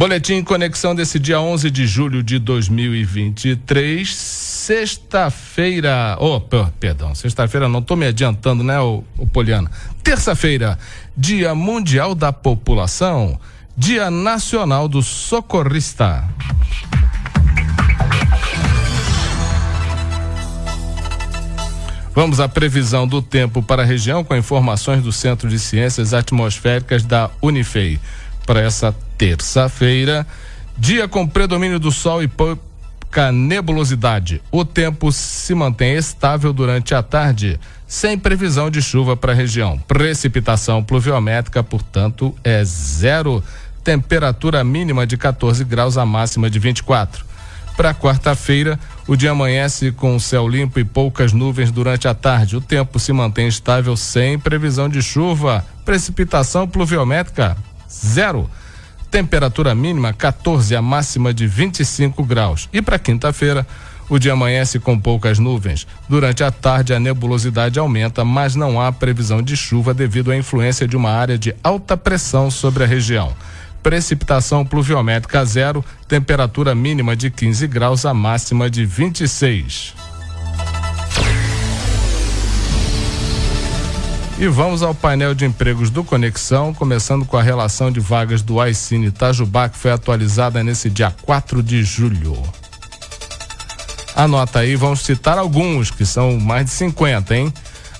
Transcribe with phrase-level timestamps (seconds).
[0.00, 6.16] Boletim Conexão desse dia 11 de julho de 2023, sexta-feira.
[6.18, 9.70] Oh, perdão, sexta-feira não estou me adiantando, né, o, Poliana?
[10.02, 10.78] Terça-feira,
[11.14, 13.38] Dia Mundial da População,
[13.76, 16.26] Dia Nacional do Socorrista.
[22.14, 27.02] Vamos à previsão do tempo para a região com informações do Centro de Ciências Atmosféricas
[27.02, 28.00] da Unifei.
[28.46, 30.26] Para essa terça-feira,
[30.78, 34.40] dia com predomínio do sol e pouca nebulosidade.
[34.50, 39.78] O tempo se mantém estável durante a tarde, sem previsão de chuva para a região.
[39.86, 43.44] Precipitação pluviométrica, portanto, é zero.
[43.84, 47.22] Temperatura mínima de 14 graus, a máxima de 24.
[47.76, 52.56] Para quarta-feira, o dia amanhece com céu limpo e poucas nuvens durante a tarde.
[52.56, 55.62] O tempo se mantém estável sem previsão de chuva.
[55.84, 57.54] Precipitação pluviométrica
[57.90, 58.48] zero.
[59.10, 62.68] Temperatura mínima 14, a máxima de 25 graus.
[62.72, 63.66] E para quinta-feira,
[64.08, 65.86] o dia amanhece com poucas nuvens.
[66.08, 70.86] Durante a tarde, a nebulosidade aumenta, mas não há previsão de chuva devido à influência
[70.86, 73.34] de uma área de alta pressão sobre a região
[73.82, 80.09] precipitação pluviométrica zero, temperatura mínima de 15 graus, a máxima de 26.
[84.40, 88.58] E vamos ao painel de empregos do Conexão, começando com a relação de vagas do
[88.58, 92.42] Aicine Itajubá, que foi atualizada nesse dia 4 de julho.
[94.16, 97.52] Anota aí, vamos citar alguns, que são mais de 50, hein?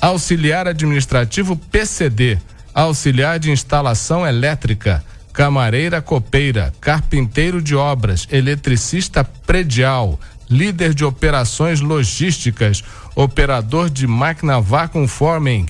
[0.00, 2.36] Auxiliar administrativo PCD,
[2.74, 10.18] auxiliar de instalação elétrica, camareira copeira, carpinteiro de obras, eletricista predial,
[10.50, 12.82] líder de operações logísticas,
[13.14, 15.66] operador de máquina vacuum forming,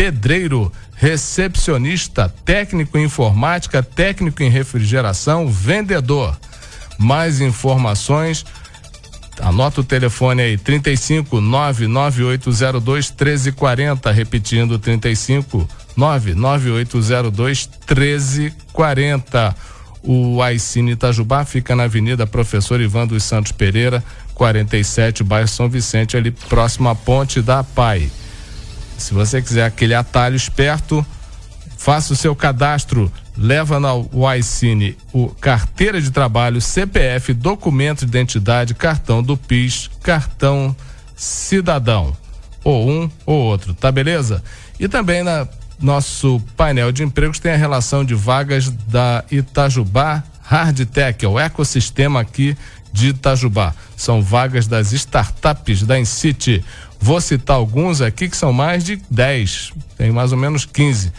[0.00, 6.34] pedreiro, recepcionista, técnico em informática, técnico em refrigeração, vendedor.
[6.96, 8.46] Mais informações,
[9.42, 19.54] anota o telefone aí, 35 99802 1340, repetindo 35 99802 1340.
[20.02, 26.16] O Aicine Itajubá fica na Avenida Professor Ivan dos Santos Pereira, 47, bairro São Vicente,
[26.16, 28.10] ali próximo à Ponte da Pai.
[29.00, 31.04] Se você quiser aquele atalho esperto,
[31.76, 33.88] faça o seu cadastro, leva na
[34.28, 40.76] Aicine o carteira de trabalho, CPF, documento de identidade, cartão do PIS, cartão
[41.16, 42.16] cidadão,
[42.62, 44.42] ou um ou outro, tá beleza?
[44.78, 45.48] E também na
[45.80, 52.20] nosso painel de empregos tem a relação de vagas da Itajubá Hardtech, é o ecossistema
[52.20, 52.56] aqui
[52.92, 53.74] de Itajubá.
[53.96, 56.64] São vagas das startups da Incity.
[57.00, 61.10] Vou citar alguns aqui que são mais de 10, tem mais ou menos 15.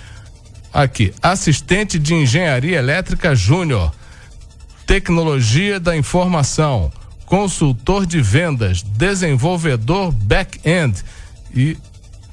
[0.72, 3.92] Aqui, assistente de engenharia elétrica júnior,
[4.86, 6.92] tecnologia da informação,
[7.26, 11.04] consultor de vendas, desenvolvedor back-end
[11.54, 11.76] e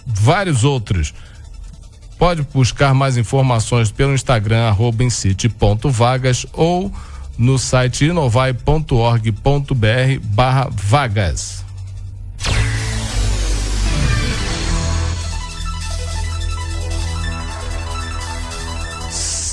[0.07, 1.15] vários outros.
[2.19, 6.93] Pode buscar mais informações pelo Instagram, arroba incite.vagas ou
[7.39, 9.31] no site inovai.org.br
[10.25, 11.68] barra vagas.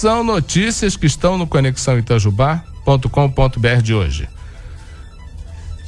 [0.06, 4.30] São notícias que estão no Conexão Itajubá.com.br de hoje.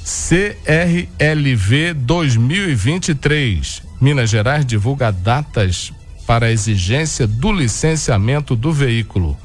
[0.04, 3.84] CRLV 2023.
[4.02, 5.94] Minas Gerais divulga datas
[6.26, 9.38] para a exigência do licenciamento do veículo.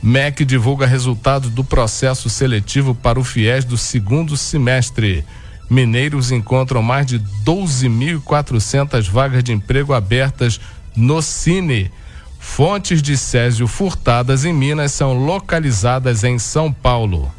[0.00, 5.24] MEC divulga resultados do processo seletivo para o FIES do segundo semestre.
[5.68, 10.60] Mineiros encontram mais de 12.400 vagas de emprego abertas
[10.94, 11.90] no Cine.
[12.42, 17.32] Fontes de Césio furtadas em Minas são localizadas em São Paulo.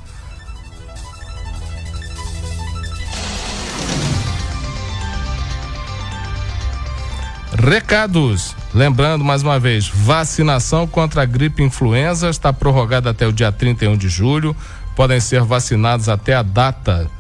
[7.54, 8.56] Recados.
[8.74, 13.96] Lembrando mais uma vez, vacinação contra a gripe influenza está prorrogada até o dia 31
[13.96, 14.56] de julho.
[14.96, 17.12] Podem ser vacinados até a data,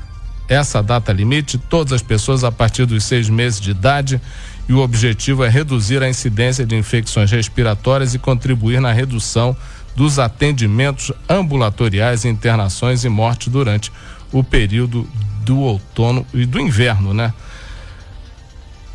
[0.48, 4.22] essa data limite, todas as pessoas a partir dos seis meses de idade.
[4.68, 9.56] E o objetivo é reduzir a incidência de infecções respiratórias e contribuir na redução
[9.96, 13.92] dos atendimentos ambulatoriais, internações e mortes durante
[14.32, 15.08] o período
[15.44, 17.34] do outono e do inverno, né?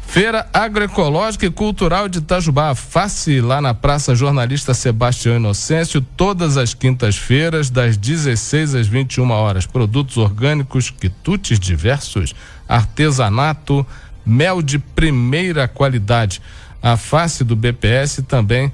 [0.08, 6.72] Feira Agroecológica e Cultural de Itajubá, face lá na Praça Jornalista Sebastião Inocêncio, todas as
[6.72, 9.66] quintas-feiras, das 16 às 21 horas.
[9.66, 12.34] Produtos orgânicos, quitutes diversos,
[12.66, 13.86] artesanato,
[14.24, 16.40] mel de primeira qualidade.
[16.82, 18.72] A face do BPS também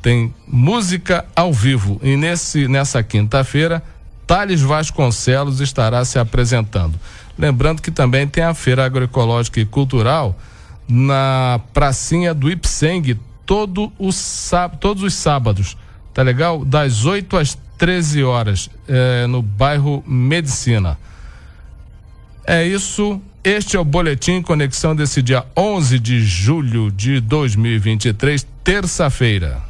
[0.00, 3.82] tem música ao vivo e nesse nessa quinta-feira
[4.28, 6.98] Thales Vasconcelos estará se apresentando.
[7.36, 10.38] Lembrando que também tem a Feira Agroecológica e Cultural
[10.88, 14.10] na pracinha do Ipseng todo o,
[14.80, 15.76] todos os sábados,
[16.14, 16.64] tá legal?
[16.64, 20.98] Das 8 às 13 horas, é, no bairro Medicina.
[22.44, 23.20] É isso.
[23.44, 29.67] Este é o Boletim Conexão desse dia 11 de julho de 2023, terça-feira.